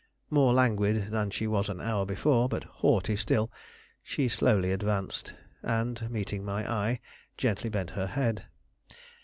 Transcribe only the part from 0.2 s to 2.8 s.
More languid than she was an hour before, but